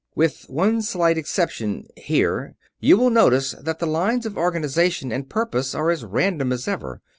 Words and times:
With 0.15 0.45
one 0.49 0.81
slight 0.81 1.15
exception 1.19 1.85
here 1.95 2.55
you 2.79 2.97
will 2.97 3.11
notice 3.11 3.51
that 3.61 3.77
the 3.77 3.85
lines 3.85 4.25
of 4.25 4.35
organization 4.35 5.11
and 5.11 5.29
purpose 5.29 5.75
are 5.75 5.91
as 5.91 6.03
random 6.03 6.51
as 6.51 6.67
ever. 6.67 7.03